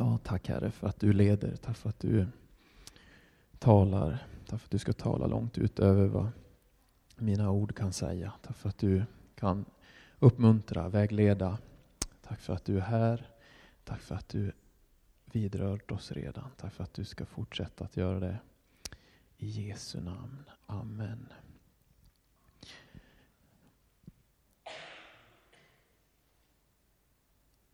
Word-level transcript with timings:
Ja, 0.00 0.18
tack 0.18 0.48
Herre 0.48 0.70
för 0.70 0.86
att 0.86 1.00
du 1.00 1.12
leder, 1.12 1.56
tack 1.56 1.76
för 1.76 1.88
att 1.88 1.98
du 1.98 2.26
talar, 3.58 4.26
tack 4.46 4.60
för 4.60 4.66
att 4.66 4.70
du 4.70 4.78
ska 4.78 4.92
tala 4.92 5.26
långt 5.26 5.58
utöver 5.58 6.06
vad 6.06 6.28
mina 7.16 7.50
ord 7.50 7.76
kan 7.76 7.92
säga. 7.92 8.32
Tack 8.42 8.56
för 8.56 8.68
att 8.68 8.78
du 8.78 9.04
kan 9.34 9.64
uppmuntra, 10.18 10.88
vägleda. 10.88 11.58
Tack 12.22 12.40
för 12.40 12.52
att 12.52 12.64
du 12.64 12.76
är 12.76 12.80
här. 12.80 13.28
Tack 13.84 14.00
för 14.00 14.14
att 14.14 14.28
du 14.28 14.52
vidrört 15.24 15.90
oss 15.90 16.12
redan. 16.12 16.50
Tack 16.56 16.72
för 16.72 16.84
att 16.84 16.94
du 16.94 17.04
ska 17.04 17.26
fortsätta 17.26 17.84
att 17.84 17.96
göra 17.96 18.20
det. 18.20 18.38
I 19.36 19.46
Jesu 19.46 20.00
namn. 20.00 20.44
Amen. 20.66 21.32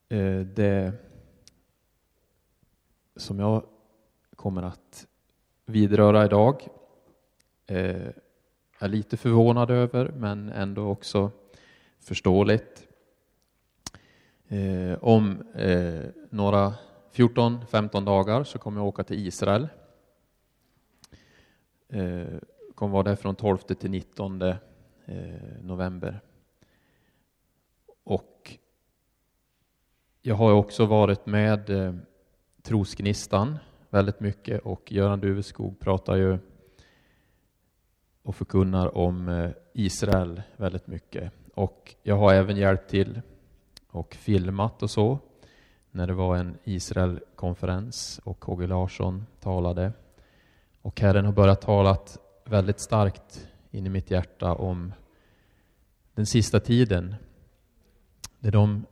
Eh, 0.08 0.40
det 0.40 0.92
som 3.16 3.38
jag 3.38 3.62
kommer 4.36 4.62
att 4.62 5.06
vidröra 5.64 6.24
idag 6.24 6.68
eh, 7.66 8.08
är 8.78 8.88
lite 8.88 9.16
förvånad 9.16 9.70
över, 9.70 10.08
men 10.08 10.48
ändå 10.48 10.88
också 10.88 11.30
förståeligt. 12.00 12.88
Eh, 14.48 14.98
om 15.00 15.42
eh, 15.54 16.04
några 16.30 16.74
14-15 17.12 18.04
dagar 18.04 18.44
så 18.44 18.58
kommer 18.58 18.80
jag 18.80 18.88
åka 18.88 19.04
till 19.04 19.26
Israel. 19.26 19.68
Eh, 21.88 22.26
kommer 22.74 22.92
vara 22.92 23.02
där 23.02 23.16
från 23.16 23.34
12 23.34 23.58
till 23.58 23.90
19 23.90 24.42
eh, 24.42 24.54
november. 25.62 26.20
Och 28.04 28.58
jag 30.22 30.34
har 30.34 30.52
också 30.52 30.86
varit 30.86 31.26
med 31.26 31.70
eh, 31.70 31.94
Trosgnistan 32.66 33.58
väldigt 33.90 34.20
mycket 34.20 34.60
och 34.60 34.92
Göran 34.92 35.20
Duveskog 35.20 35.80
pratar 35.80 36.16
ju 36.16 36.38
och 38.22 38.36
förkunnar 38.36 38.96
om 38.96 39.28
eh, 39.28 39.50
Israel 39.72 40.42
väldigt 40.56 40.86
mycket. 40.86 41.32
Och 41.54 41.94
jag 42.02 42.16
har 42.16 42.34
även 42.34 42.56
hjälpt 42.56 42.90
till 42.90 43.20
och 43.90 44.14
filmat 44.14 44.82
och 44.82 44.90
så 44.90 45.18
när 45.90 46.06
det 46.06 46.12
var 46.12 46.36
en 46.36 46.58
Israelkonferens 46.64 48.20
och 48.24 48.40
KG 48.40 48.66
Larsson 48.66 49.26
talade. 49.40 49.92
Och 50.82 51.00
Herren 51.00 51.24
har 51.24 51.32
börjat 51.32 51.60
tala 51.60 51.98
väldigt 52.44 52.80
starkt 52.80 53.48
in 53.70 53.86
i 53.86 53.90
mitt 53.90 54.10
hjärta 54.10 54.54
om 54.54 54.92
den 56.14 56.26
sista 56.26 56.60
tiden. 56.60 57.14
Där 58.38 58.50
de 58.50 58.86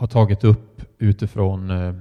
har 0.00 0.06
tagit 0.06 0.44
upp 0.44 0.82
utifrån 0.98 1.70
eh, 1.70 1.94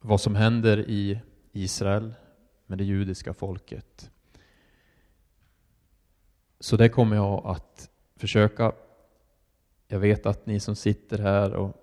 vad 0.00 0.20
som 0.20 0.34
händer 0.34 0.78
i 0.90 1.20
Israel 1.52 2.14
med 2.66 2.78
det 2.78 2.84
judiska 2.84 3.34
folket. 3.34 4.10
Så 6.60 6.76
det 6.76 6.88
kommer 6.88 7.16
jag 7.16 7.46
att 7.46 7.90
försöka 8.16 8.72
jag 9.88 9.98
vet 9.98 10.26
att 10.26 10.46
ni 10.46 10.60
som 10.60 10.76
sitter 10.76 11.18
här 11.18 11.54
och 11.54 11.76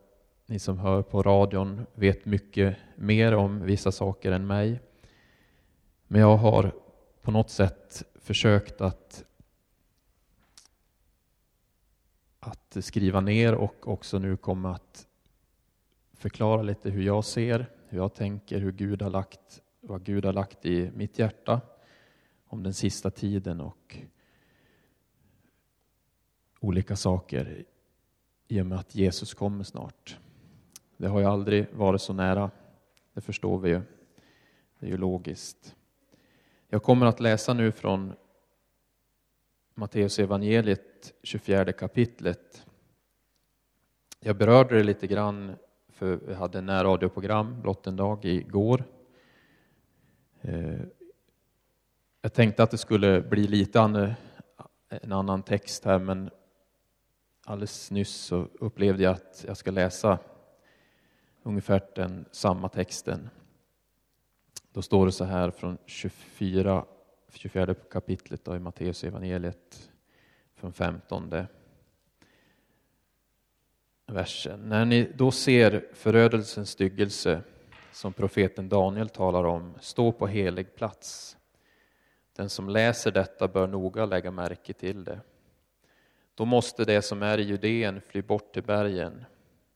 ni 0.45 0.59
som 0.59 0.79
hör 0.79 1.01
på 1.01 1.23
radion 1.23 1.85
vet 1.93 2.25
mycket 2.25 2.77
mer 2.95 3.35
om 3.35 3.65
vissa 3.65 3.91
saker 3.91 4.31
än 4.31 4.47
mig. 4.47 4.79
Men 6.07 6.21
jag 6.21 6.37
har 6.37 6.71
på 7.21 7.31
något 7.31 7.49
sätt 7.49 8.03
försökt 8.15 8.81
att, 8.81 9.23
att 12.47 12.77
skriva 12.79 13.21
ner 13.21 13.55
och 13.55 13.87
också 13.87 14.19
nu 14.19 14.37
komma 14.37 14.75
att 14.75 15.07
förklara 16.13 16.61
lite 16.61 16.89
hur 16.89 17.03
jag 17.03 17.25
ser, 17.25 17.65
hur 17.87 17.97
jag 17.97 18.13
tänker, 18.13 18.59
hur 18.59 18.71
Gud 18.71 19.01
har 19.01 19.09
lagt, 19.09 19.61
vad 19.81 20.03
Gud 20.03 20.25
har 20.25 20.33
lagt 20.33 20.65
i 20.65 20.91
mitt 20.95 21.19
hjärta 21.19 21.61
om 22.47 22.63
den 22.63 22.73
sista 22.73 23.11
tiden 23.11 23.61
och 23.61 23.97
olika 26.59 26.95
saker 26.95 27.65
i 28.47 28.61
och 28.61 28.65
med 28.65 28.79
att 28.79 28.95
Jesus 28.95 29.33
kommer 29.33 29.63
snart. 29.63 30.17
Det 30.97 31.07
har 31.07 31.19
ju 31.19 31.25
aldrig 31.25 31.73
varit 31.73 32.01
så 32.01 32.13
nära, 32.13 32.51
det 33.13 33.21
förstår 33.21 33.59
vi 33.59 33.69
ju. 33.69 33.81
Det 34.79 34.85
är 34.85 34.89
ju 34.89 34.97
logiskt. 34.97 35.75
Jag 36.67 36.83
kommer 36.83 37.05
att 37.05 37.19
läsa 37.19 37.53
nu 37.53 37.71
från 37.71 38.13
Matteus 39.73 40.19
evangeliet 40.19 40.94
24 41.23 41.73
kapitlet. 41.73 42.65
Jag 44.19 44.37
berörde 44.37 44.77
det 44.77 44.83
lite 44.83 45.07
grann 45.07 45.55
för 45.89 46.15
vi 46.15 46.33
hade 46.33 46.61
närradioprogram 46.61 47.61
blott 47.61 47.87
en 47.87 47.95
dag 47.95 48.25
igår. 48.25 48.83
Eh, 50.41 50.81
jag 52.21 52.33
tänkte 52.33 52.63
att 52.63 52.71
det 52.71 52.77
skulle 52.77 53.21
bli 53.21 53.47
lite 53.47 53.79
en 54.89 55.11
annan 55.11 55.43
text 55.43 55.85
här 55.85 55.99
men 55.99 56.29
alldeles 57.45 57.91
nyss 57.91 58.15
så 58.15 58.47
upplevde 58.59 59.03
jag 59.03 59.13
att 59.13 59.45
jag 59.47 59.57
ska 59.57 59.71
läsa 59.71 60.19
ungefär 61.43 61.81
den 61.95 62.25
samma 62.31 62.69
texten. 62.69 63.29
Då 64.71 64.81
står 64.81 65.05
det 65.05 65.11
så 65.11 65.23
här 65.23 65.51
från 65.51 65.77
24, 65.85 66.85
24 67.33 67.73
kapitlet 67.73 68.45
då 68.45 68.55
i 68.55 68.59
Matteus 68.59 69.03
evangeliet 69.03 69.91
från 70.55 70.73
15 70.73 71.47
versen. 74.07 74.69
När 74.69 74.85
ni 74.85 75.11
då 75.15 75.31
ser 75.31 75.85
förödelsens 75.93 76.69
styggelse 76.69 77.41
som 77.91 78.13
profeten 78.13 78.69
Daniel 78.69 79.09
talar 79.09 79.43
om, 79.43 79.73
stå 79.79 80.11
på 80.11 80.27
helig 80.27 80.75
plats. 80.75 81.37
Den 82.35 82.49
som 82.49 82.69
läser 82.69 83.11
detta 83.11 83.47
bör 83.47 83.67
noga 83.67 84.05
lägga 84.05 84.31
märke 84.31 84.73
till 84.73 85.03
det. 85.03 85.19
Då 86.35 86.45
måste 86.45 86.85
det 86.85 87.01
som 87.01 87.23
är 87.23 87.37
i 87.37 87.43
Judeen 87.43 88.01
fly 88.01 88.21
bort 88.21 88.53
till 88.53 88.63
bergen. 88.63 89.25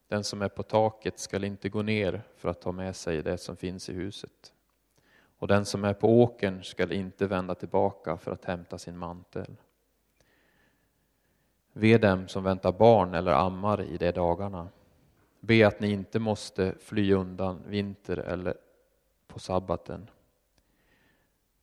Den 0.08 0.24
som 0.24 0.42
är 0.42 0.50
på 0.50 0.64
taket 0.64 1.20
skall 1.20 1.44
inte 1.44 1.70
gå 1.70 1.82
ner 1.82 2.22
för 2.38 2.50
att 2.50 2.62
ta 2.62 2.72
med 2.72 2.96
sig 2.96 3.24
det 3.24 3.38
som 3.38 3.58
finns 3.58 3.90
i 3.90 3.94
huset. 3.94 4.54
Och 5.38 5.48
den 5.48 5.66
som 5.66 5.84
är 5.84 5.94
på 5.94 6.22
åkern 6.22 6.64
skall 6.64 6.92
inte 6.92 7.28
vända 7.28 7.56
tillbaka 7.56 8.18
för 8.18 8.32
att 8.32 8.46
hämta 8.46 8.78
sin 8.78 8.98
mantel. 8.98 9.56
Ve 11.80 11.98
dem 11.98 12.28
som 12.28 12.44
väntar 12.44 12.72
barn 12.72 13.14
eller 13.14 13.32
ammar 13.32 13.82
i 13.82 13.98
de 13.98 14.12
dagarna. 14.12 14.70
Be 15.40 15.68
att 15.68 15.80
ni 15.80 15.92
inte 15.92 16.20
måste 16.20 16.76
fly 16.80 17.14
undan 17.14 17.62
vinter 17.68 18.18
eller 18.18 18.58
på 19.28 19.40
sabbaten. 19.40 20.10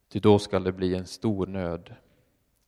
Ty 0.08 0.20
då 0.20 0.38
skall 0.38 0.64
det 0.64 0.72
bli 0.72 0.94
en 0.94 1.06
stor 1.06 1.46
nöd 1.46 1.94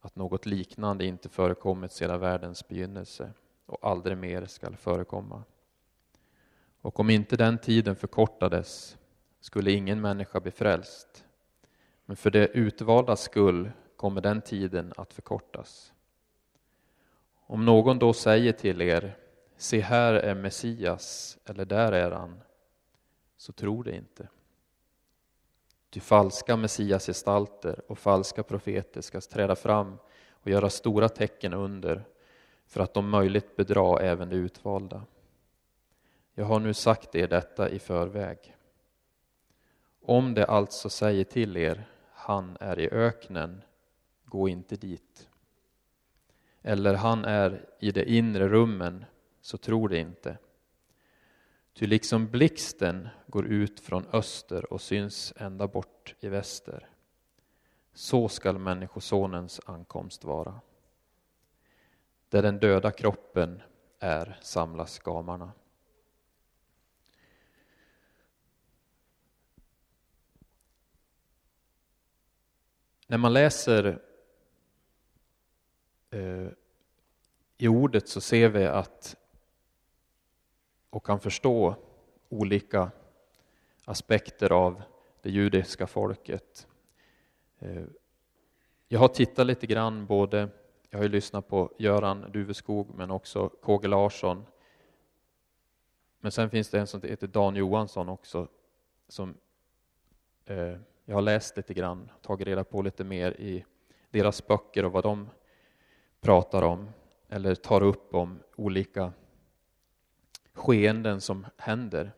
att 0.00 0.16
något 0.16 0.46
liknande 0.46 1.04
inte 1.04 1.28
förekommit 1.28 1.92
sedan 1.92 2.20
världens 2.20 2.68
begynnelse 2.68 3.32
och 3.66 3.78
aldrig 3.82 4.18
mer 4.18 4.46
skall 4.46 4.76
förekomma. 4.76 5.42
Och 6.80 7.00
om 7.00 7.10
inte 7.10 7.36
den 7.36 7.58
tiden 7.58 7.96
förkortades 7.96 8.96
skulle 9.40 9.72
ingen 9.72 10.00
människa 10.00 10.40
bli 10.40 10.50
frälst. 10.50 11.24
Men 12.04 12.16
för 12.16 12.30
det 12.30 12.46
utvalda 12.46 13.16
skull 13.16 13.70
kommer 13.96 14.20
den 14.20 14.40
tiden 14.40 14.92
att 14.96 15.12
förkortas. 15.12 15.92
Om 17.50 17.64
någon 17.64 17.98
då 17.98 18.12
säger 18.12 18.52
till 18.52 18.82
er, 18.82 19.16
se 19.56 19.80
här 19.80 20.14
är 20.14 20.34
Messias, 20.34 21.38
eller 21.44 21.64
där 21.64 21.92
är 21.92 22.10
han, 22.10 22.40
så 23.36 23.52
tro 23.52 23.82
det 23.82 23.96
inte. 23.96 24.28
Ty 25.90 26.00
falska 26.00 26.56
messiasgestalter 26.56 27.82
och 27.86 27.98
falska 27.98 28.42
profeter 28.42 29.00
ska 29.00 29.20
träda 29.20 29.56
fram 29.56 29.98
och 30.30 30.50
göra 30.50 30.70
stora 30.70 31.08
tecken 31.08 31.54
under 31.54 32.04
för 32.66 32.80
att 32.80 32.96
om 32.96 33.08
möjligt 33.08 33.56
bedra 33.56 34.00
även 34.00 34.28
de 34.28 34.36
utvalda. 34.36 35.02
Jag 36.34 36.44
har 36.44 36.60
nu 36.60 36.74
sagt 36.74 37.14
er 37.14 37.28
detta 37.28 37.70
i 37.70 37.78
förväg. 37.78 38.56
Om 40.02 40.34
det 40.34 40.46
alltså 40.46 40.90
säger 40.90 41.24
till 41.24 41.56
er, 41.56 41.88
han 42.12 42.56
är 42.60 42.78
i 42.78 42.90
öknen, 42.90 43.62
gå 44.24 44.48
inte 44.48 44.76
dit. 44.76 45.27
Eller 46.68 46.94
han 46.94 47.24
är 47.24 47.66
i 47.78 47.90
de 47.90 48.04
inre 48.04 48.48
rummen, 48.48 49.04
så 49.40 49.58
tro 49.58 49.88
det 49.88 49.98
inte. 49.98 50.38
Ty 51.72 51.86
liksom 51.86 52.30
blixten 52.30 53.08
går 53.26 53.46
ut 53.46 53.80
från 53.80 54.06
öster 54.12 54.72
och 54.72 54.80
syns 54.80 55.32
ända 55.36 55.68
bort 55.68 56.14
i 56.20 56.28
väster. 56.28 56.88
Så 57.92 58.28
skall 58.28 58.58
Människosonens 58.58 59.60
ankomst 59.66 60.24
vara. 60.24 60.60
Där 62.28 62.42
den 62.42 62.58
döda 62.58 62.90
kroppen 62.90 63.62
är 63.98 64.38
samlas 64.42 64.98
gamarna. 64.98 65.52
När 73.06 73.18
man 73.18 73.32
läser 73.32 74.07
Eh, 76.10 76.48
i 77.56 77.68
ordet 77.68 78.08
så 78.08 78.20
ser 78.20 78.48
vi 78.48 78.66
att 78.66 79.16
och 80.90 81.06
kan 81.06 81.20
förstå 81.20 81.74
olika 82.28 82.90
aspekter 83.84 84.52
av 84.52 84.82
det 85.22 85.30
judiska 85.30 85.86
folket. 85.86 86.66
Eh, 87.58 87.84
jag 88.88 89.00
har 89.00 89.08
tittat 89.08 89.46
lite 89.46 89.66
grann 89.66 90.06
både, 90.06 90.48
jag 90.90 90.98
har 90.98 91.02
ju 91.02 91.08
lyssnat 91.08 91.48
på 91.48 91.72
Göran 91.78 92.30
Duveskog 92.32 92.94
men 92.94 93.10
också 93.10 93.48
KG 93.48 93.88
Larsson. 93.88 94.44
Men 96.20 96.32
sen 96.32 96.50
finns 96.50 96.70
det 96.70 96.80
en 96.80 96.86
som 96.86 97.02
heter 97.02 97.26
Dan 97.26 97.56
Johansson 97.56 98.08
också 98.08 98.48
som 99.08 99.34
eh, 100.44 100.76
jag 101.04 101.14
har 101.14 101.22
läst 101.22 101.56
lite 101.56 101.74
grann, 101.74 102.10
tagit 102.22 102.46
reda 102.46 102.64
på 102.64 102.82
lite 102.82 103.04
mer 103.04 103.40
i 103.40 103.64
deras 104.10 104.46
böcker 104.46 104.84
och 104.84 104.92
vad 104.92 105.02
de 105.02 105.28
pratar 106.20 106.62
om 106.62 106.90
eller 107.28 107.54
tar 107.54 107.82
upp 107.82 108.14
om 108.14 108.42
olika 108.56 109.12
skeenden 110.52 111.20
som 111.20 111.46
händer. 111.56 112.12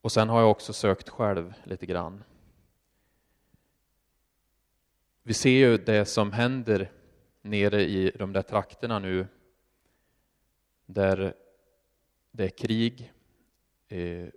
Och 0.00 0.12
sen 0.12 0.28
har 0.28 0.40
jag 0.40 0.50
också 0.50 0.72
sökt 0.72 1.08
själv 1.08 1.54
lite 1.64 1.86
grann. 1.86 2.24
Vi 5.22 5.34
ser 5.34 5.50
ju 5.50 5.78
det 5.78 6.04
som 6.04 6.32
händer 6.32 6.92
nere 7.42 7.82
i 7.82 8.10
de 8.18 8.32
där 8.32 8.42
trakterna 8.42 8.98
nu 8.98 9.26
där 10.86 11.34
det 12.30 12.44
är 12.44 12.48
krig 12.48 13.12
eh, 13.88 14.28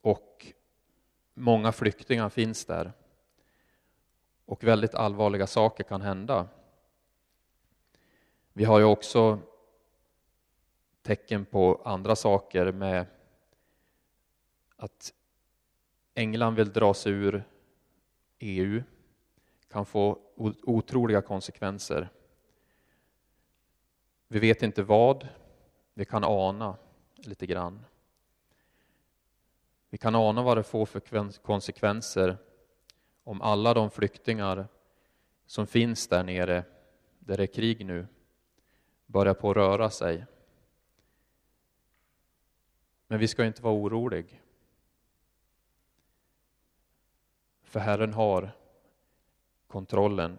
och 0.00 0.46
många 1.34 1.72
flyktingar 1.72 2.28
finns 2.28 2.64
där 2.64 2.92
och 4.50 4.64
väldigt 4.64 4.94
allvarliga 4.94 5.46
saker 5.46 5.84
kan 5.84 6.02
hända. 6.02 6.48
Vi 8.52 8.64
har 8.64 8.78
ju 8.78 8.84
också 8.84 9.38
tecken 11.02 11.44
på 11.44 11.82
andra 11.84 12.16
saker 12.16 12.72
med 12.72 13.06
att 14.76 15.12
England 16.14 16.54
vill 16.54 16.72
dra 16.72 16.94
sig 16.94 17.12
ur 17.12 17.44
EU 18.38 18.82
kan 19.68 19.86
få 19.86 20.18
otroliga 20.62 21.22
konsekvenser. 21.22 22.08
Vi 24.28 24.38
vet 24.38 24.62
inte 24.62 24.82
vad, 24.82 25.28
vi 25.94 26.04
kan 26.04 26.24
ana 26.24 26.76
lite 27.16 27.46
grann. 27.46 27.84
Vi 29.90 29.98
kan 29.98 30.14
ana 30.14 30.42
vad 30.42 30.56
det 30.56 30.62
får 30.62 30.86
för 30.86 31.00
konsekvenser 31.42 32.36
om 33.24 33.42
alla 33.42 33.74
de 33.74 33.90
flyktingar 33.90 34.68
som 35.46 35.66
finns 35.66 36.08
där 36.08 36.24
nere, 36.24 36.64
där 37.18 37.36
det 37.36 37.42
är 37.42 37.46
krig 37.46 37.86
nu, 37.86 38.06
börjar 39.06 39.34
på 39.34 39.50
att 39.50 39.56
röra 39.56 39.90
sig. 39.90 40.26
Men 43.06 43.18
vi 43.18 43.28
ska 43.28 43.44
inte 43.44 43.62
vara 43.62 43.74
oroliga, 43.74 44.36
För 47.62 47.80
Herren 47.80 48.14
har 48.14 48.52
kontrollen. 49.66 50.32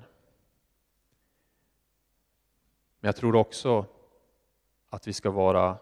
Men 3.00 3.08
jag 3.08 3.16
tror 3.16 3.36
också 3.36 3.86
att 4.90 5.08
vi 5.08 5.14
ska 5.14 5.32
vara 5.32 5.78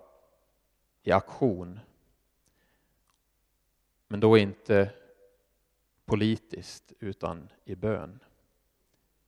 i 1.03 1.11
aktion. 1.11 1.79
Men 4.07 4.19
då 4.19 4.37
inte 4.37 4.98
politiskt 6.09 6.93
utan 6.99 7.49
i 7.65 7.75
bön, 7.75 8.19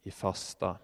i 0.03 0.11
fasta. 0.11 0.77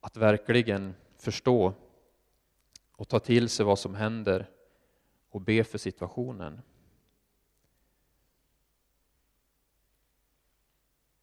Att 0.00 0.16
verkligen 0.16 0.94
förstå 1.16 1.74
och 2.92 3.08
ta 3.08 3.18
till 3.20 3.48
sig 3.48 3.66
vad 3.66 3.78
som 3.78 3.94
händer 3.94 4.50
och 5.30 5.40
be 5.40 5.64
för 5.64 5.78
situationen. 5.78 6.62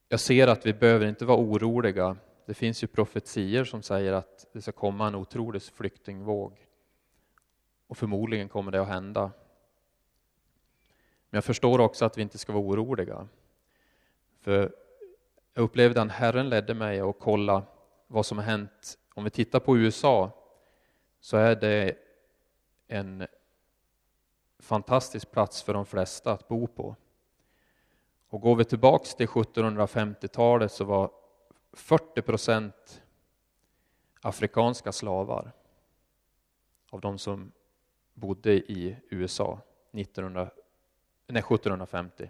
Jag 0.08 0.20
ser 0.20 0.48
att 0.48 0.66
vi 0.66 0.74
behöver 0.74 1.06
inte 1.06 1.26
vara 1.26 1.38
oroliga. 1.38 2.18
Det 2.46 2.54
finns 2.54 2.84
ju 2.84 2.88
profetier 2.88 3.64
som 3.64 3.82
säger 3.82 4.14
att 4.14 4.46
det 4.54 4.62
ska 4.62 4.72
komma 4.72 5.08
en 5.08 5.16
otrolig 5.16 5.62
flyktingvåg. 5.62 6.68
Och 7.88 7.98
förmodligen 7.98 8.50
kommer 8.50 8.72
det 8.72 8.82
att 8.82 8.88
hända. 8.88 9.32
Men 11.32 11.38
jag 11.38 11.44
förstår 11.44 11.80
också 11.82 12.06
att 12.06 12.18
vi 12.18 12.22
inte 12.22 12.38
ska 12.38 12.54
vara 12.54 12.64
oroliga. 12.64 13.28
För 14.40 14.74
jag 15.54 15.64
upplevde 15.64 16.02
att 16.02 16.12
Herren 16.12 16.50
ledde 16.50 16.74
mig 16.74 17.00
att 17.00 17.20
kolla 17.20 17.64
vad 18.08 18.26
som 18.26 18.38
har 18.38 18.46
hänt. 18.46 18.98
Om 19.14 19.24
vi 19.24 19.30
tittar 19.30 19.60
på 19.60 19.78
USA 19.78 20.32
så 21.20 21.38
är 21.38 21.56
det 21.56 21.98
en 22.88 23.28
fantastisk 24.60 25.32
plats 25.32 25.64
för 25.64 25.74
de 25.74 25.86
flesta 25.86 26.32
att 26.32 26.48
bo 26.48 26.68
på. 26.68 26.96
Och 28.30 28.42
går 28.42 28.56
vi 28.56 28.66
tillbaks 28.66 29.16
till 29.16 29.28
1750-talet 29.28 30.72
så 30.72 30.84
var 30.84 31.12
40 31.74 32.22
procent 32.22 33.02
afrikanska 34.22 34.92
slavar 34.92 35.52
av 36.90 37.02
de 37.02 37.18
som 37.18 37.52
bodde 38.14 38.54
i 38.54 38.98
USA 39.10 39.60
1900, 39.92 40.50
nej, 41.32 41.44
1750. 41.44 42.30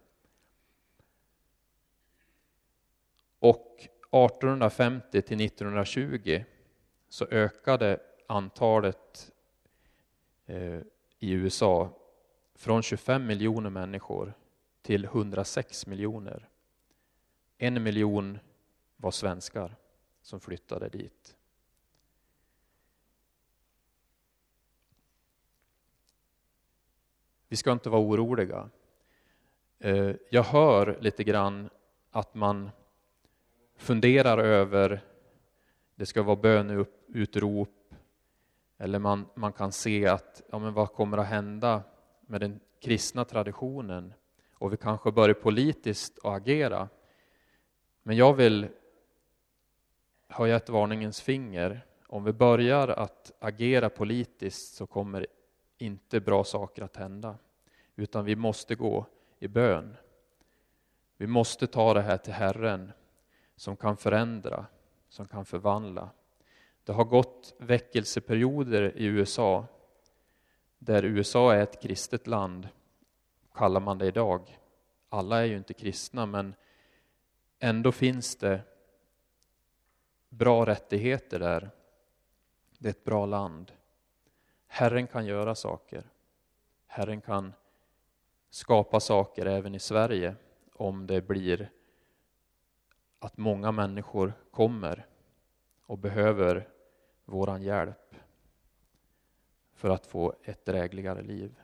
Och 3.39 3.79
1850 3.79 5.21
till 5.21 5.41
1920 5.45 6.43
så 7.09 7.25
ökade 7.25 7.99
antalet 8.27 9.31
eh, 10.45 10.79
i 11.19 11.31
USA 11.31 11.97
från 12.55 12.81
25 12.81 13.25
miljoner 13.25 13.69
människor 13.69 14.33
till 14.81 15.05
106 15.05 15.87
miljoner. 15.87 16.49
En 17.57 17.83
miljon 17.83 18.39
var 18.97 19.11
svenskar 19.11 19.75
som 20.21 20.39
flyttade 20.39 20.89
dit. 20.89 21.35
Vi 27.47 27.57
ska 27.57 27.71
inte 27.71 27.89
vara 27.89 28.01
oroliga. 28.01 28.69
Eh, 29.83 30.15
jag 30.29 30.43
hör 30.43 30.97
lite 31.01 31.23
grann 31.23 31.69
att 32.11 32.35
man 32.35 32.69
funderar 33.77 34.37
över, 34.37 35.01
det 35.95 36.05
ska 36.05 36.23
vara 36.23 36.35
böneutrop, 36.35 37.93
eller 38.77 38.99
man, 38.99 39.25
man 39.35 39.53
kan 39.53 39.71
se 39.71 40.07
att, 40.07 40.41
ja 40.51 40.59
men 40.59 40.73
vad 40.73 40.93
kommer 40.93 41.17
att 41.17 41.27
hända 41.27 41.83
med 42.21 42.41
den 42.41 42.59
kristna 42.81 43.25
traditionen? 43.25 44.13
Och 44.53 44.73
vi 44.73 44.77
kanske 44.77 45.11
börjar 45.11 45.33
politiskt 45.33 46.19
att 46.19 46.33
agera. 46.33 46.89
Men 48.03 48.15
jag 48.15 48.33
vill 48.33 48.67
höja 50.27 50.55
ett 50.55 50.69
varningens 50.69 51.21
finger. 51.21 51.85
Om 52.07 52.23
vi 52.23 52.33
börjar 52.33 52.87
att 52.87 53.31
agera 53.39 53.89
politiskt 53.89 54.75
så 54.75 54.87
kommer 54.87 55.27
inte 55.77 56.19
bra 56.19 56.43
saker 56.43 56.83
att 56.83 56.95
hända. 56.95 57.37
Utan 57.95 58.25
vi 58.25 58.35
måste 58.35 58.75
gå 58.75 59.05
i 59.41 59.47
bön. 59.47 59.97
Vi 61.17 61.27
måste 61.27 61.67
ta 61.67 61.93
det 61.93 62.01
här 62.01 62.17
till 62.17 62.33
Herren 62.33 62.91
som 63.55 63.77
kan 63.77 63.97
förändra, 63.97 64.65
som 65.09 65.27
kan 65.27 65.45
förvandla. 65.45 66.09
Det 66.83 66.91
har 66.91 67.03
gått 67.03 67.55
väckelseperioder 67.59 68.97
i 68.97 69.05
USA 69.05 69.65
där 70.77 71.05
USA 71.05 71.53
är 71.53 71.63
ett 71.63 71.81
kristet 71.81 72.27
land, 72.27 72.69
kallar 73.53 73.79
man 73.79 73.97
det 73.97 74.05
idag. 74.05 74.59
Alla 75.09 75.39
är 75.41 75.45
ju 75.45 75.57
inte 75.57 75.73
kristna, 75.73 76.25
men 76.25 76.55
ändå 77.59 77.91
finns 77.91 78.35
det 78.35 78.61
bra 80.29 80.65
rättigheter 80.65 81.39
där. 81.39 81.69
Det 82.77 82.87
är 82.87 82.91
ett 82.91 83.03
bra 83.03 83.25
land. 83.25 83.71
Herren 84.67 85.07
kan 85.07 85.25
göra 85.25 85.55
saker. 85.55 86.03
Herren 86.87 87.21
kan 87.21 87.53
skapa 88.51 88.99
saker 88.99 89.45
även 89.45 89.75
i 89.75 89.79
Sverige 89.79 90.35
om 90.73 91.07
det 91.07 91.21
blir 91.21 91.71
att 93.19 93.37
många 93.37 93.71
människor 93.71 94.33
kommer 94.51 95.05
och 95.85 95.97
behöver 95.97 96.69
våran 97.25 97.61
hjälp 97.61 98.15
för 99.73 99.89
att 99.89 100.05
få 100.05 100.35
ett 100.43 100.65
drägligare 100.65 101.21
liv. 101.21 101.55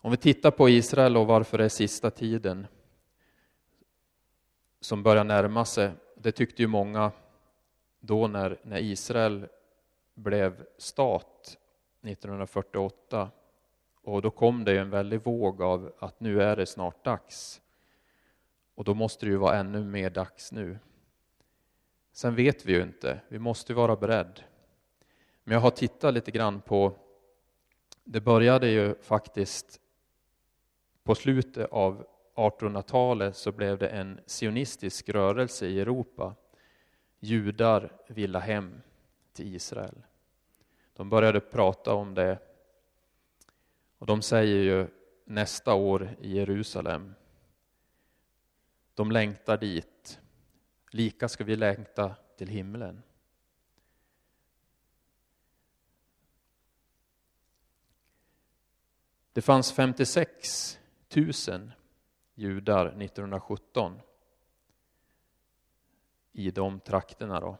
Om 0.00 0.10
vi 0.10 0.16
tittar 0.16 0.50
på 0.50 0.68
Israel 0.68 1.16
och 1.16 1.26
varför 1.26 1.58
det 1.58 1.64
är 1.64 1.68
sista 1.68 2.10
tiden 2.10 2.66
som 4.80 5.02
börjar 5.02 5.24
närma 5.24 5.64
sig. 5.64 5.92
Det 6.14 6.32
tyckte 6.32 6.62
ju 6.62 6.68
många 6.68 7.12
då 8.00 8.26
när, 8.26 8.60
när 8.62 8.78
Israel 8.78 9.48
blev 10.14 10.66
stat 10.78 11.58
1948 12.02 13.30
och 14.06 14.22
då 14.22 14.30
kom 14.30 14.64
det 14.64 14.78
en 14.78 14.90
väldig 14.90 15.24
våg 15.24 15.62
av 15.62 15.92
att 15.98 16.20
nu 16.20 16.42
är 16.42 16.56
det 16.56 16.66
snart 16.66 17.04
dags. 17.04 17.60
Och 18.74 18.84
då 18.84 18.94
måste 18.94 19.26
det 19.26 19.30
ju 19.30 19.36
vara 19.36 19.56
ännu 19.56 19.84
mer 19.84 20.10
dags 20.10 20.52
nu. 20.52 20.78
Sen 22.12 22.34
vet 22.34 22.64
vi 22.66 22.72
ju 22.72 22.82
inte, 22.82 23.20
vi 23.28 23.38
måste 23.38 23.74
vara 23.74 23.96
beredd. 23.96 24.42
Men 25.44 25.54
jag 25.54 25.60
har 25.60 25.70
tittat 25.70 26.14
lite 26.14 26.30
grann 26.30 26.60
på, 26.60 26.92
det 28.04 28.20
började 28.20 28.68
ju 28.68 28.94
faktiskt 28.94 29.80
på 31.02 31.14
slutet 31.14 31.70
av 31.70 32.06
1800-talet 32.34 33.36
så 33.36 33.52
blev 33.52 33.78
det 33.78 33.88
en 33.88 34.20
sionistisk 34.26 35.08
rörelse 35.08 35.66
i 35.66 35.80
Europa. 35.80 36.34
Judar 37.18 37.92
ville 38.08 38.38
hem 38.38 38.80
till 39.32 39.54
Israel. 39.54 40.02
De 40.92 41.08
började 41.10 41.40
prata 41.40 41.94
om 41.94 42.14
det 42.14 42.38
och 43.98 44.06
de 44.06 44.22
säger 44.22 44.62
ju 44.62 44.88
nästa 45.24 45.74
år 45.74 46.16
i 46.20 46.36
Jerusalem. 46.36 47.14
De 48.94 49.10
längtar 49.12 49.56
dit. 49.56 50.20
Lika 50.90 51.28
ska 51.28 51.44
vi 51.44 51.56
längta 51.56 52.14
till 52.36 52.48
himlen. 52.48 53.02
Det 59.32 59.42
fanns 59.42 59.72
56 59.72 60.78
000 61.48 61.72
judar 62.34 62.86
1917 62.86 64.00
i 66.32 66.50
de 66.50 66.80
trakterna 66.80 67.40
då, 67.40 67.58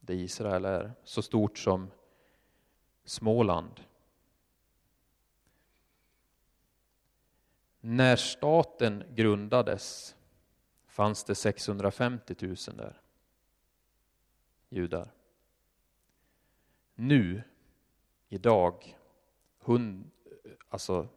där 0.00 0.14
Israel 0.14 0.64
är, 0.64 0.92
så 1.04 1.22
stort 1.22 1.58
som 1.58 1.90
Småland. 3.04 3.80
När 7.86 8.16
staten 8.16 9.04
grundades 9.14 10.16
fanns 10.86 11.24
det 11.24 11.34
650 11.34 12.34
000 12.40 12.56
där, 12.76 13.00
judar. 14.68 15.12
Nu, 16.94 17.42
idag, 18.28 18.98
hund, 19.58 20.10
alltså, 20.68 21.08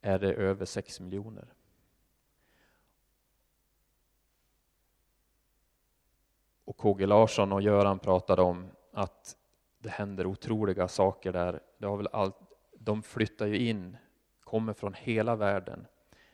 är 0.00 0.18
det 0.18 0.34
över 0.34 0.64
6 0.64 1.00
miljoner. 1.00 1.54
Och 6.64 6.76
KG 6.76 7.06
Larsson 7.06 7.52
och 7.52 7.62
Göran 7.62 7.98
pratade 7.98 8.42
om 8.42 8.70
att 8.92 9.36
det 9.78 9.90
händer 9.90 10.26
otroliga 10.26 10.88
saker 10.88 11.32
där. 11.32 11.62
Det 11.78 11.86
har 11.86 11.96
väl 11.96 12.08
allt, 12.12 12.36
de 12.78 13.02
flyttar 13.02 13.46
ju 13.46 13.58
in, 13.58 13.96
kommer 14.50 14.72
från 14.72 14.94
hela 14.94 15.36
världen. 15.36 15.86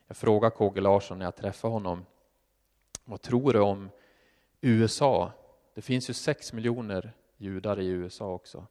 Jag 0.07 0.17
frågade 0.17 0.57
KG 0.57 0.81
Larsson 0.81 1.19
när 1.19 1.25
jag 1.25 1.37
träffade 1.37 1.73
honom, 1.73 2.07
vad 3.05 3.23
tror 3.23 3.53
du 3.53 3.61
om 3.61 3.91
USA? 4.61 5.33
Det 5.75 5.83
finns 5.83 6.11
ju 6.11 6.15
sex 6.15 6.53
miljoner 6.53 7.13
judar 7.37 7.81
i 7.81 7.87
USA 7.87 8.33
också. 8.33 8.67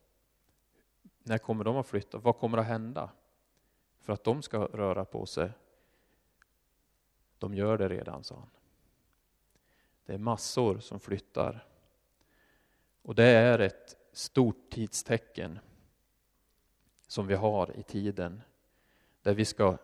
När 1.23 1.37
kommer 1.37 1.63
de 1.63 1.77
att 1.77 1.87
flytta? 1.87 2.17
Vad 2.17 2.37
kommer 2.37 2.57
att 2.57 2.65
hända 2.65 3.09
för 3.99 4.13
att 4.13 4.23
de 4.23 4.41
ska 4.41 4.57
röra 4.57 5.05
på 5.05 5.25
sig? 5.25 5.51
De 7.37 7.53
gör 7.53 7.77
det 7.77 7.89
redan, 7.89 8.23
sa 8.23 8.35
han. 8.35 8.49
Det 10.05 10.13
är 10.13 10.17
massor 10.17 10.79
som 10.79 10.99
flyttar. 10.99 11.67
Och 13.01 13.15
det 13.15 13.25
är 13.25 13.59
ett 13.59 13.97
stort 14.11 14.69
tidstecken 14.69 15.59
som 17.07 17.27
vi 17.27 17.35
har 17.35 17.77
i 17.79 17.83
tiden 17.83 18.41
där 19.25 19.33
vi 19.33 19.45
ska 19.45 19.77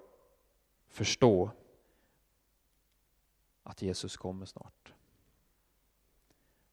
förstå 0.87 1.51
att 3.63 3.81
Jesus 3.81 4.17
kommer 4.17 4.45
snart. 4.45 4.93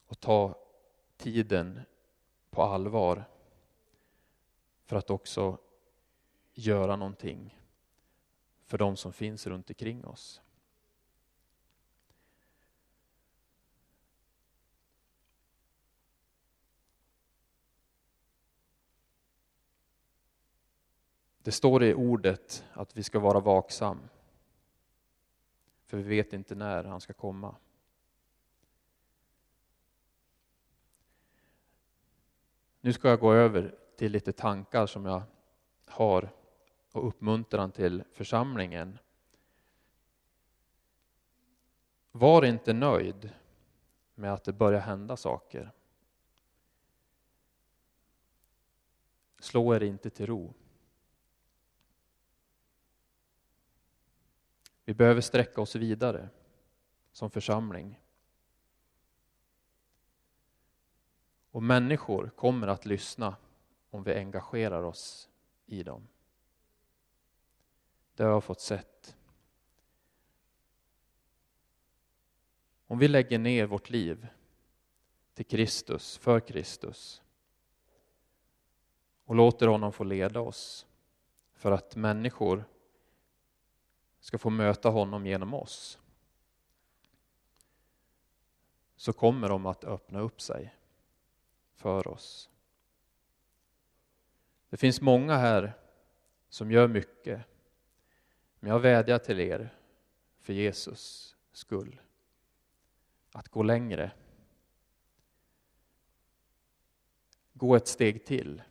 Och 0.07 0.21
ta 0.21 0.55
tiden 1.17 1.81
på 2.51 2.63
allvar 2.63 3.25
för 4.85 4.97
att 4.97 5.11
också 5.11 5.59
göra 6.55 6.97
någonting 6.97 7.59
för 8.65 8.79
de 8.79 8.97
som 8.97 9.13
finns 9.13 9.47
runt 9.47 9.71
omkring 9.71 10.05
oss. 10.05 10.41
Det 21.43 21.53
står 21.53 21.83
i 21.83 21.95
ordet 21.95 22.65
att 22.73 22.97
vi 22.97 23.03
ska 23.03 23.19
vara 23.19 23.41
vaksam. 23.41 24.09
För 25.87 25.97
vi 25.97 26.03
vet 26.03 26.33
inte 26.33 26.55
när 26.55 26.85
han 26.85 27.01
ska 27.01 27.13
komma. 27.13 27.55
Nu 32.81 32.93
ska 32.93 33.09
jag 33.09 33.21
gå 33.21 33.33
över 33.33 33.75
till 33.97 34.13
lite 34.13 34.33
tankar 34.33 34.87
som 34.87 35.05
jag 35.05 35.23
har 35.87 36.31
och 36.93 37.09
uppmuntran 37.09 37.73
till 37.73 38.05
församlingen. 38.13 38.99
Var 42.13 42.45
inte 42.45 42.73
nöjd 42.73 43.31
med 44.15 44.33
att 44.35 44.45
det 44.45 44.53
börjar 44.53 44.81
hända 44.81 45.17
saker. 45.17 45.73
Slå 49.39 49.75
er 49.75 49.83
inte 49.83 50.11
till 50.11 50.27
ro. 50.27 50.55
Vi 54.89 54.95
behöver 54.95 55.21
sträcka 55.21 55.61
oss 55.61 55.77
vidare 55.77 56.29
som 57.13 57.31
församling. 57.31 58.01
Och 61.51 61.63
människor 61.63 62.31
kommer 62.37 62.69
att 62.69 62.87
lyssna 62.87 63.37
om 63.91 64.03
vi 64.03 64.15
engagerar 64.15 64.83
oss 64.83 65.29
i 65.67 65.83
dem. 65.83 66.09
Det 68.15 68.23
har 68.23 68.31
jag 68.31 68.45
fått 68.45 68.61
sett. 68.61 69.17
Om 72.87 72.99
vi 72.99 73.09
lägger 73.09 73.39
ner 73.39 73.67
vårt 73.67 73.91
liv 73.91 74.27
till 75.35 75.47
Kristus, 75.47 76.19
för 76.19 76.41
Kristus 76.41 77.23
och 79.25 79.35
låter 79.35 79.67
honom 79.67 79.93
få 79.93 80.05
leda 80.05 80.41
oss 80.41 80.87
för 81.55 81.73
att 81.73 81.97
människor 81.97 82.65
ska 84.29 84.39
få 84.39 84.51
möta 84.51 84.89
honom 84.89 85.27
genom 85.27 85.55
oss 85.55 85.99
så 88.97 89.13
kommer 89.13 89.49
de 89.49 89.67
att 89.67 89.85
öppna 89.85 90.21
upp 90.21 90.41
sig 90.41 90.75
för 91.75 92.09
oss. 92.09 92.51
Det 94.69 94.77
finns 94.77 95.01
många 95.01 95.37
här 95.37 95.73
som 96.49 96.71
gör 96.71 96.89
mycket. 96.89 97.45
Men 98.61 98.71
jag 98.71 98.81
vädjar 98.81 99.19
till 99.19 99.41
er 99.41 99.75
för 100.39 100.53
Jesus 100.53 101.37
skull 101.53 102.01
att 103.33 103.49
gå 103.49 103.63
längre. 103.63 104.11
Gå 107.53 107.77
ett 107.77 107.89
steg 107.89 108.27
till 108.27 108.63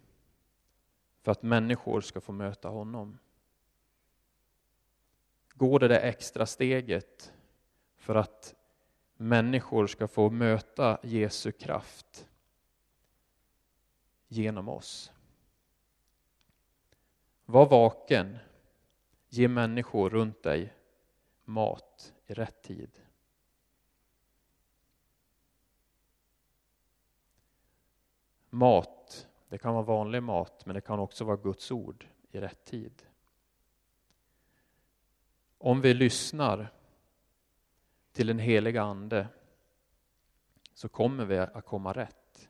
för 1.22 1.32
att 1.32 1.44
människor 1.44 2.02
ska 2.02 2.22
få 2.22 2.32
möta 2.32 2.70
honom 2.70 3.18
gå 5.58 5.78
det 5.78 5.88
där 5.88 6.00
extra 6.00 6.46
steget 6.46 7.34
för 7.96 8.16
att 8.16 8.56
människor 9.16 9.88
ska 9.88 10.08
få 10.08 10.30
möta 10.30 11.00
Jesu 11.04 11.52
kraft 11.52 12.28
genom 14.28 14.70
oss. 14.70 15.12
Var 17.46 17.66
vaken. 17.66 18.38
Ge 19.30 19.48
människor 19.48 20.10
runt 20.10 20.44
dig 20.44 20.74
mat 21.46 22.14
i 22.26 22.34
rätt 22.34 22.62
tid. 22.62 23.02
Mat, 28.50 29.28
det 29.50 29.58
kan 29.58 29.74
vara 29.74 29.84
vanlig 29.84 30.24
mat, 30.24 30.66
men 30.66 30.76
det 30.76 30.82
kan 30.82 31.00
också 31.00 31.26
vara 31.26 31.38
Guds 31.38 31.72
ord 31.72 32.08
i 32.32 32.40
rätt 32.40 32.66
tid. 32.66 33.04
Om 35.58 35.82
vi 35.82 35.94
lyssnar 35.94 36.74
till 38.14 38.28
den 38.28 38.40
heliga 38.40 38.82
Ande 38.82 39.28
så 40.74 40.90
kommer 40.90 41.26
vi 41.26 41.38
att 41.38 41.66
komma 41.66 41.94
rätt. 41.94 42.50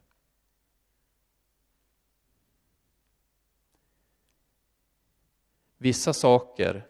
Vissa 5.77 6.13
saker 6.13 6.87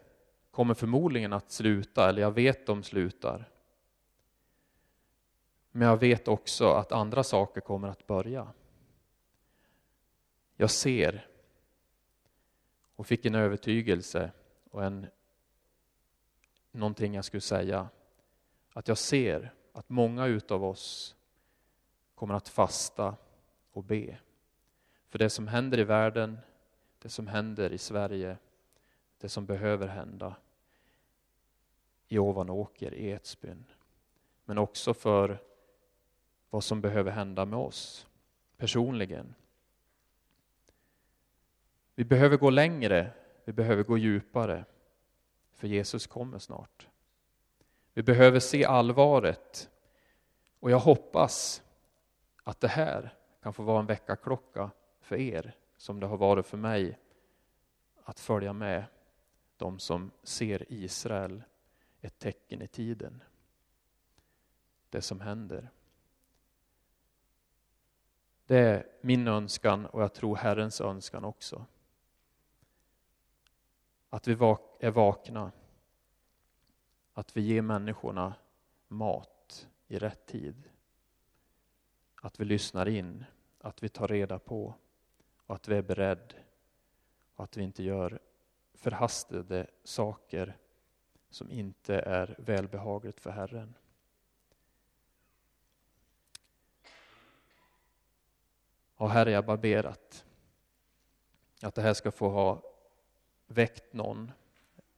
kommer 0.50 0.74
förmodligen 0.74 1.32
att 1.32 1.50
sluta, 1.50 2.08
eller 2.08 2.22
jag 2.22 2.30
vet 2.30 2.66
de 2.66 2.82
slutar. 2.82 3.50
Men 5.70 5.88
jag 5.88 5.96
vet 5.96 6.28
också 6.28 6.68
att 6.70 6.92
andra 6.92 7.24
saker 7.24 7.60
kommer 7.60 7.88
att 7.88 8.06
börja. 8.06 8.52
Jag 10.56 10.70
ser 10.70 11.26
och 12.96 13.06
fick 13.06 13.26
en 13.26 13.34
övertygelse 13.34 14.32
och 14.70 14.84
en 14.84 15.06
någonting 16.78 17.14
jag 17.14 17.24
skulle 17.24 17.40
säga. 17.40 17.88
Att 18.72 18.88
jag 18.88 18.98
ser 18.98 19.52
att 19.72 19.88
många 19.88 20.26
utav 20.26 20.64
oss 20.64 21.16
kommer 22.14 22.34
att 22.34 22.48
fasta 22.48 23.16
och 23.72 23.84
be. 23.84 24.18
För 25.08 25.18
det 25.18 25.30
som 25.30 25.48
händer 25.48 25.78
i 25.78 25.84
världen, 25.84 26.38
det 26.98 27.08
som 27.08 27.26
händer 27.26 27.72
i 27.72 27.78
Sverige, 27.78 28.36
det 29.18 29.28
som 29.28 29.46
behöver 29.46 29.86
hända 29.86 30.36
i 32.08 32.18
Ovanåker, 32.18 32.94
i 32.94 33.08
Edsbyn. 33.10 33.64
Men 34.44 34.58
också 34.58 34.94
för 34.94 35.38
vad 36.50 36.64
som 36.64 36.80
behöver 36.80 37.10
hända 37.10 37.44
med 37.44 37.58
oss 37.58 38.06
personligen. 38.56 39.34
Vi 41.94 42.04
behöver 42.04 42.36
gå 42.36 42.50
längre, 42.50 43.10
vi 43.44 43.52
behöver 43.52 43.82
gå 43.82 43.98
djupare, 43.98 44.64
för 45.58 45.68
Jesus 45.68 46.06
kommer 46.06 46.38
snart. 46.38 46.88
Vi 47.92 48.02
behöver 48.02 48.40
se 48.40 48.64
allvaret 48.64 49.70
och 50.60 50.70
jag 50.70 50.78
hoppas 50.78 51.62
att 52.44 52.60
det 52.60 52.68
här 52.68 53.14
kan 53.42 53.52
få 53.52 53.62
vara 53.62 53.80
en 53.80 53.86
väckarklocka 53.86 54.70
för 55.00 55.16
er 55.16 55.56
som 55.76 56.00
det 56.00 56.06
har 56.06 56.16
varit 56.16 56.46
för 56.46 56.56
mig 56.56 56.98
att 58.04 58.20
följa 58.20 58.52
med 58.52 58.84
de 59.56 59.78
som 59.78 60.10
ser 60.22 60.72
Israel 60.72 61.42
ett 62.00 62.18
tecken 62.18 62.62
i 62.62 62.66
tiden. 62.66 63.22
Det 64.90 65.02
som 65.02 65.20
händer. 65.20 65.70
Det 68.46 68.58
är 68.58 68.86
min 69.00 69.28
önskan 69.28 69.86
och 69.86 70.02
jag 70.02 70.14
tror 70.14 70.36
Herrens 70.36 70.80
önskan 70.80 71.24
också. 71.24 71.66
Att 74.10 74.26
vi 74.26 74.32
är 74.80 74.90
vakna. 74.90 75.52
Att 77.12 77.36
vi 77.36 77.40
ger 77.40 77.62
människorna 77.62 78.34
mat 78.88 79.68
i 79.88 79.98
rätt 79.98 80.26
tid. 80.26 80.70
Att 82.22 82.40
vi 82.40 82.44
lyssnar 82.44 82.88
in, 82.88 83.24
att 83.58 83.82
vi 83.82 83.88
tar 83.88 84.08
reda 84.08 84.38
på 84.38 84.74
och 85.46 85.54
att 85.54 85.68
vi 85.68 85.76
är 85.76 85.82
beredda 85.82 86.34
och 87.34 87.44
att 87.44 87.56
vi 87.56 87.62
inte 87.62 87.82
gör 87.82 88.18
förhastade 88.74 89.66
saker 89.84 90.56
som 91.30 91.50
inte 91.50 91.94
är 91.94 92.36
välbehagligt 92.38 93.20
för 93.20 93.30
Herren. 93.30 93.74
Och 98.94 99.10
Herre, 99.10 99.30
jag 99.30 99.44
bara 99.44 99.56
ber 99.56 99.86
att, 99.86 100.24
att 101.62 101.74
det 101.74 101.82
här 101.82 101.94
ska 101.94 102.10
få 102.10 102.28
ha 102.28 102.67
väckt 103.48 103.92
någon, 103.92 104.32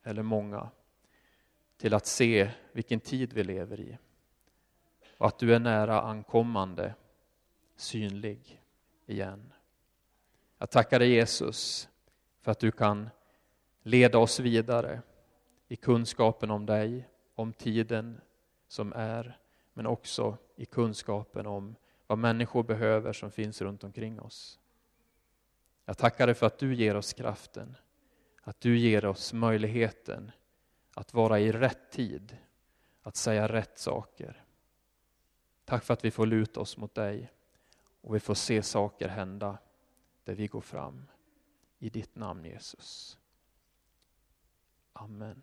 eller 0.02 0.22
många, 0.22 0.70
till 1.76 1.94
att 1.94 2.06
se 2.06 2.50
vilken 2.72 3.00
tid 3.00 3.32
vi 3.32 3.44
lever 3.44 3.80
i. 3.80 3.98
Och 5.18 5.26
att 5.26 5.38
du 5.38 5.54
är 5.54 5.58
nära 5.58 6.00
ankommande, 6.00 6.94
synlig 7.76 8.62
igen. 9.06 9.52
Jag 10.58 10.70
tackar 10.70 10.98
dig 10.98 11.10
Jesus 11.10 11.88
för 12.40 12.52
att 12.52 12.58
du 12.58 12.70
kan 12.70 13.10
leda 13.82 14.18
oss 14.18 14.40
vidare 14.40 15.02
i 15.68 15.76
kunskapen 15.76 16.50
om 16.50 16.66
dig, 16.66 17.08
om 17.34 17.52
tiden 17.52 18.20
som 18.68 18.92
är, 18.92 19.38
men 19.72 19.86
också 19.86 20.36
i 20.56 20.64
kunskapen 20.64 21.46
om 21.46 21.76
vad 22.06 22.18
människor 22.18 22.62
behöver 22.62 23.12
som 23.12 23.30
finns 23.30 23.62
runt 23.62 23.84
omkring 23.84 24.20
oss. 24.20 24.58
Jag 25.84 25.98
tackar 25.98 26.26
dig 26.26 26.34
för 26.34 26.46
att 26.46 26.58
du 26.58 26.74
ger 26.74 26.96
oss 26.96 27.12
kraften, 27.12 27.76
att 28.50 28.60
du 28.60 28.78
ger 28.78 29.04
oss 29.04 29.32
möjligheten 29.32 30.30
att 30.94 31.14
vara 31.14 31.40
i 31.40 31.52
rätt 31.52 31.90
tid, 31.90 32.36
att 33.02 33.16
säga 33.16 33.48
rätt 33.48 33.78
saker. 33.78 34.44
Tack 35.64 35.84
för 35.84 35.94
att 35.94 36.04
vi 36.04 36.10
får 36.10 36.26
luta 36.26 36.60
oss 36.60 36.76
mot 36.76 36.94
dig 36.94 37.32
och 38.00 38.14
vi 38.14 38.20
får 38.20 38.34
se 38.34 38.62
saker 38.62 39.08
hända 39.08 39.58
där 40.24 40.34
vi 40.34 40.46
går 40.46 40.60
fram. 40.60 41.06
I 41.78 41.90
ditt 41.90 42.16
namn 42.16 42.44
Jesus. 42.44 43.18
Amen. 44.92 45.42